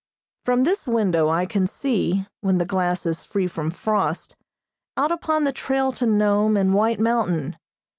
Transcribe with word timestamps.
From 0.45 0.63
this 0.63 0.87
window 0.87 1.29
I 1.29 1.45
can 1.45 1.67
see 1.67 2.25
(when 2.39 2.57
the 2.57 2.65
glass 2.65 3.05
is 3.05 3.23
free 3.23 3.45
from 3.45 3.69
frost) 3.69 4.35
out 4.97 5.11
upon 5.11 5.43
the 5.43 5.53
trail 5.53 5.91
to 5.91 6.07
Nome 6.07 6.57
and 6.57 6.73
White 6.73 6.99
Mountain. 6.99 7.55